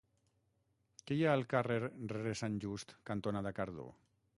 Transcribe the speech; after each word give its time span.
Què 1.03 1.17
hi 1.19 1.21
ha 1.27 1.35
al 1.39 1.45
carrer 1.53 1.79
Rere 1.83 2.37
Sant 2.41 2.59
Just 2.67 2.97
cantonada 3.13 3.59
Cardó? 3.63 3.91